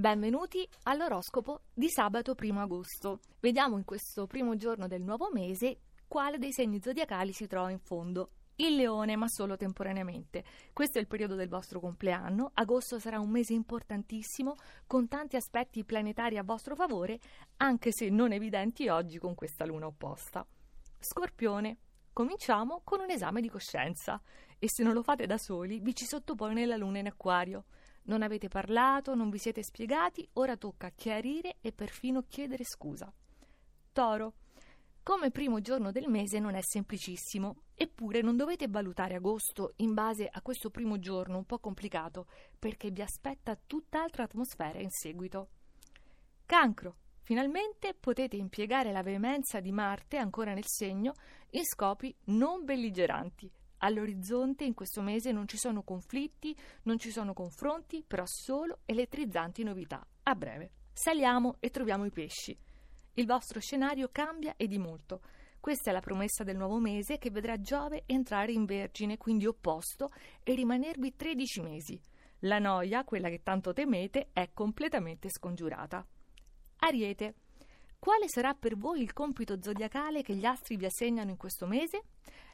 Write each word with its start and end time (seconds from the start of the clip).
Benvenuti 0.00 0.66
all'oroscopo 0.84 1.64
di 1.74 1.90
sabato 1.90 2.34
1 2.34 2.58
agosto. 2.58 3.20
Vediamo 3.38 3.76
in 3.76 3.84
questo 3.84 4.26
primo 4.26 4.56
giorno 4.56 4.86
del 4.86 5.02
nuovo 5.02 5.28
mese 5.30 5.80
quale 6.08 6.38
dei 6.38 6.54
segni 6.54 6.80
zodiacali 6.80 7.34
si 7.34 7.46
trova 7.46 7.70
in 7.70 7.80
fondo. 7.80 8.30
Il 8.56 8.76
leone, 8.76 9.16
ma 9.16 9.28
solo 9.28 9.58
temporaneamente. 9.58 10.42
Questo 10.72 10.96
è 10.96 11.02
il 11.02 11.06
periodo 11.06 11.34
del 11.34 11.50
vostro 11.50 11.80
compleanno. 11.80 12.50
Agosto 12.54 12.98
sarà 12.98 13.20
un 13.20 13.28
mese 13.28 13.52
importantissimo, 13.52 14.54
con 14.86 15.06
tanti 15.06 15.36
aspetti 15.36 15.84
planetari 15.84 16.38
a 16.38 16.44
vostro 16.44 16.74
favore, 16.74 17.20
anche 17.58 17.92
se 17.92 18.08
non 18.08 18.32
evidenti 18.32 18.88
oggi 18.88 19.18
con 19.18 19.34
questa 19.34 19.66
luna 19.66 19.84
opposta. 19.84 20.46
Scorpione. 20.98 21.76
Cominciamo 22.14 22.80
con 22.84 23.00
un 23.00 23.10
esame 23.10 23.42
di 23.42 23.50
coscienza 23.50 24.18
e 24.58 24.66
se 24.66 24.82
non 24.82 24.94
lo 24.94 25.02
fate 25.02 25.26
da 25.26 25.36
soli 25.36 25.78
vi 25.78 25.94
ci 25.94 26.06
sottopone 26.06 26.64
la 26.64 26.76
luna 26.76 27.00
in 27.00 27.06
acquario. 27.06 27.66
Non 28.02 28.22
avete 28.22 28.48
parlato, 28.48 29.14
non 29.14 29.30
vi 29.30 29.38
siete 29.38 29.62
spiegati, 29.62 30.28
ora 30.34 30.56
tocca 30.56 30.90
chiarire 30.90 31.56
e 31.60 31.72
perfino 31.72 32.24
chiedere 32.28 32.64
scusa. 32.64 33.12
Toro. 33.92 34.34
Come 35.02 35.30
primo 35.30 35.60
giorno 35.60 35.90
del 35.90 36.08
mese 36.08 36.38
non 36.38 36.54
è 36.54 36.60
semplicissimo, 36.62 37.62
eppure 37.74 38.20
non 38.20 38.36
dovete 38.36 38.68
valutare 38.68 39.14
agosto 39.14 39.72
in 39.76 39.94
base 39.94 40.28
a 40.30 40.42
questo 40.42 40.70
primo 40.70 40.98
giorno 40.98 41.38
un 41.38 41.44
po' 41.44 41.58
complicato, 41.58 42.26
perché 42.58 42.90
vi 42.90 43.02
aspetta 43.02 43.58
tutt'altra 43.66 44.24
atmosfera 44.24 44.78
in 44.78 44.90
seguito. 44.90 45.48
Cancro. 46.46 46.96
Finalmente 47.22 47.94
potete 47.94 48.36
impiegare 48.36 48.90
la 48.92 49.02
veemenza 49.02 49.60
di 49.60 49.70
Marte 49.70 50.16
ancora 50.16 50.52
nel 50.52 50.66
segno 50.66 51.12
in 51.50 51.64
scopi 51.64 52.14
non 52.24 52.64
belligeranti 52.64 53.50
All'orizzonte 53.82 54.64
in 54.64 54.74
questo 54.74 55.00
mese 55.02 55.32
non 55.32 55.48
ci 55.48 55.56
sono 55.56 55.82
conflitti, 55.82 56.56
non 56.82 56.98
ci 56.98 57.10
sono 57.10 57.32
confronti, 57.32 58.04
però 58.06 58.24
solo 58.26 58.80
elettrizzanti 58.84 59.62
novità. 59.62 60.06
A 60.24 60.34
breve. 60.34 60.72
Saliamo 60.92 61.56
e 61.60 61.70
troviamo 61.70 62.04
i 62.04 62.10
pesci. 62.10 62.56
Il 63.14 63.26
vostro 63.26 63.58
scenario 63.60 64.08
cambia 64.12 64.54
e 64.56 64.66
di 64.66 64.78
molto. 64.78 65.22
Questa 65.58 65.90
è 65.90 65.92
la 65.92 66.00
promessa 66.00 66.44
del 66.44 66.56
nuovo 66.56 66.78
mese 66.78 67.18
che 67.18 67.30
vedrà 67.30 67.60
Giove 67.60 68.04
entrare 68.06 68.52
in 68.52 68.64
Vergine, 68.64 69.18
quindi 69.18 69.46
opposto, 69.46 70.12
e 70.42 70.54
rimanervi 70.54 71.16
13 71.16 71.60
mesi. 71.60 72.00
La 72.40 72.58
noia, 72.58 73.04
quella 73.04 73.28
che 73.28 73.42
tanto 73.42 73.72
temete, 73.72 74.28
è 74.32 74.50
completamente 74.52 75.28
scongiurata. 75.30 76.06
Ariete. 76.78 77.34
Quale 78.00 78.28
sarà 78.28 78.54
per 78.54 78.78
voi 78.78 79.02
il 79.02 79.12
compito 79.12 79.60
zodiacale 79.60 80.22
che 80.22 80.34
gli 80.34 80.46
astri 80.46 80.76
vi 80.76 80.86
assegnano 80.86 81.28
in 81.28 81.36
questo 81.36 81.66
mese? 81.66 82.04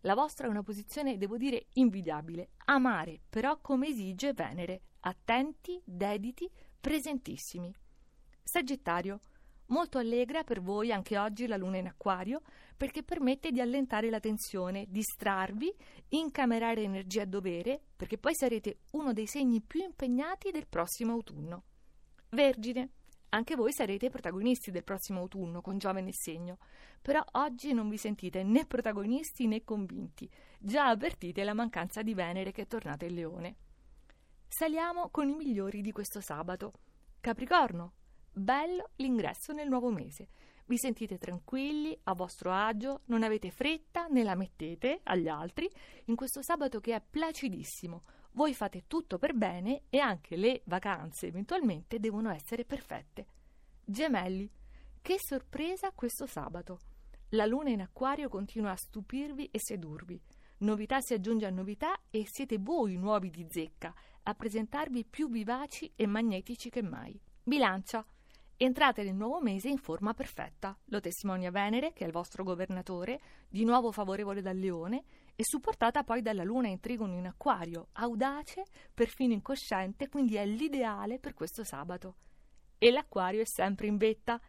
La 0.00 0.14
vostra 0.14 0.46
è 0.46 0.50
una 0.50 0.62
posizione, 0.62 1.18
devo 1.18 1.36
dire, 1.36 1.66
invidiabile. 1.74 2.52
Amare, 2.64 3.20
però 3.28 3.60
come 3.60 3.88
esige 3.88 4.32
Venere. 4.32 4.80
Attenti, 5.00 5.78
dediti, 5.84 6.50
presentissimi. 6.80 7.70
Sagittario. 8.42 9.20
Molto 9.66 9.98
allegra 9.98 10.44
per 10.44 10.62
voi 10.62 10.90
anche 10.90 11.18
oggi 11.18 11.46
la 11.46 11.58
luna 11.58 11.76
in 11.76 11.88
acquario 11.88 12.40
perché 12.74 13.02
permette 13.02 13.50
di 13.50 13.60
allentare 13.60 14.08
la 14.08 14.20
tensione, 14.20 14.86
distrarvi, 14.88 15.70
incamerare 16.08 16.82
energia 16.82 17.22
a 17.22 17.26
dovere 17.26 17.82
perché 17.94 18.16
poi 18.16 18.34
sarete 18.34 18.78
uno 18.92 19.12
dei 19.12 19.26
segni 19.26 19.60
più 19.60 19.82
impegnati 19.82 20.50
del 20.50 20.66
prossimo 20.66 21.12
autunno. 21.12 21.64
Vergine. 22.30 22.92
Anche 23.34 23.56
voi 23.56 23.72
sarete 23.72 24.10
protagonisti 24.10 24.70
del 24.70 24.84
prossimo 24.84 25.18
autunno 25.18 25.60
con 25.60 25.76
Giove 25.76 26.00
nel 26.00 26.14
segno, 26.14 26.58
però 27.02 27.20
oggi 27.32 27.72
non 27.72 27.88
vi 27.88 27.96
sentite 27.96 28.44
né 28.44 28.64
protagonisti 28.64 29.48
né 29.48 29.64
convinti, 29.64 30.30
già 30.60 30.86
avvertite 30.86 31.42
la 31.42 31.52
mancanza 31.52 32.02
di 32.02 32.14
Venere 32.14 32.52
che 32.52 32.62
è 32.62 32.66
tornata 32.68 33.06
in 33.06 33.14
Leone. 33.14 33.56
Saliamo 34.46 35.08
con 35.10 35.28
i 35.28 35.34
migliori 35.34 35.80
di 35.80 35.90
questo 35.90 36.20
sabato. 36.20 36.74
Capricorno, 37.18 37.94
bello 38.30 38.90
l'ingresso 38.96 39.52
nel 39.52 39.68
nuovo 39.68 39.90
mese. 39.90 40.28
Vi 40.66 40.78
sentite 40.78 41.18
tranquilli, 41.18 41.98
a 42.04 42.14
vostro 42.14 42.52
agio, 42.52 43.00
non 43.06 43.24
avete 43.24 43.50
fretta 43.50 44.06
né 44.06 44.22
la 44.22 44.36
mettete 44.36 45.00
agli 45.02 45.26
altri 45.26 45.68
in 46.04 46.14
questo 46.14 46.40
sabato 46.40 46.78
che 46.78 46.94
è 46.94 47.02
placidissimo, 47.02 48.04
voi 48.34 48.54
fate 48.54 48.84
tutto 48.86 49.18
per 49.18 49.34
bene 49.34 49.82
e 49.90 49.98
anche 49.98 50.36
le 50.36 50.62
vacanze 50.66 51.26
eventualmente 51.26 51.98
devono 51.98 52.30
essere 52.30 52.64
perfette. 52.64 53.26
Gemelli, 53.84 54.50
che 55.02 55.16
sorpresa 55.18 55.92
questo 55.92 56.26
sabato! 56.26 56.78
La 57.30 57.46
luna 57.46 57.70
in 57.70 57.80
acquario 57.80 58.28
continua 58.28 58.70
a 58.70 58.76
stupirvi 58.76 59.48
e 59.50 59.58
sedurvi. 59.58 60.20
Novità 60.58 61.00
si 61.00 61.14
aggiunge 61.14 61.46
a 61.46 61.50
novità 61.50 62.00
e 62.10 62.24
siete 62.26 62.58
voi 62.58 62.96
nuovi 62.96 63.30
di 63.30 63.46
zecca 63.50 63.92
a 64.22 64.34
presentarvi 64.34 65.04
più 65.04 65.28
vivaci 65.28 65.92
e 65.94 66.06
magnetici 66.06 66.70
che 66.70 66.82
mai. 66.82 67.20
Bilancia, 67.42 68.04
Entrate 68.56 69.02
nel 69.02 69.16
nuovo 69.16 69.40
mese 69.40 69.68
in 69.68 69.78
forma 69.78 70.14
perfetta. 70.14 70.78
Lo 70.84 71.00
testimonia 71.00 71.50
Venere, 71.50 71.92
che 71.92 72.04
è 72.04 72.06
il 72.06 72.12
vostro 72.12 72.44
governatore, 72.44 73.20
di 73.48 73.64
nuovo 73.64 73.90
favorevole 73.90 74.42
dal 74.42 74.56
leone, 74.56 75.02
e 75.34 75.42
supportata 75.42 76.04
poi 76.04 76.22
dalla 76.22 76.44
luna 76.44 76.68
in 76.68 76.78
trigono 76.78 77.14
in 77.14 77.26
acquario, 77.26 77.88
audace, 77.94 78.62
perfino 78.94 79.32
incosciente, 79.32 80.08
quindi 80.08 80.36
è 80.36 80.46
l'ideale 80.46 81.18
per 81.18 81.34
questo 81.34 81.64
sabato. 81.64 82.14
E 82.78 82.92
l'acquario 82.92 83.40
è 83.40 83.46
sempre 83.46 83.88
in 83.88 83.96
vetta. 83.96 84.40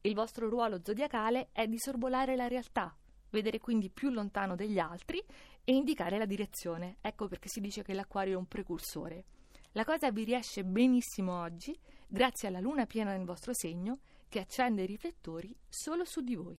Il 0.00 0.14
vostro 0.14 0.48
ruolo 0.48 0.80
zodiacale 0.82 1.50
è 1.52 1.66
di 1.66 1.78
sorvolare 1.78 2.36
la 2.36 2.48
realtà, 2.48 2.96
vedere 3.28 3.58
quindi 3.58 3.90
più 3.90 4.08
lontano 4.08 4.56
degli 4.56 4.78
altri 4.78 5.22
e 5.64 5.74
indicare 5.74 6.16
la 6.16 6.24
direzione. 6.24 6.96
Ecco 7.02 7.28
perché 7.28 7.48
si 7.48 7.60
dice 7.60 7.82
che 7.82 7.92
l'acquario 7.92 8.32
è 8.32 8.36
un 8.38 8.46
precursore. 8.46 9.24
La 9.74 9.84
cosa 9.84 10.10
vi 10.10 10.24
riesce 10.24 10.64
benissimo 10.64 11.40
oggi 11.42 11.78
grazie 12.08 12.48
alla 12.48 12.58
luna 12.58 12.86
piena 12.86 13.12
nel 13.12 13.24
vostro 13.24 13.52
segno 13.52 14.00
che 14.28 14.40
accende 14.40 14.82
i 14.82 14.86
riflettori 14.86 15.54
solo 15.68 16.04
su 16.04 16.22
di 16.22 16.34
voi. 16.34 16.48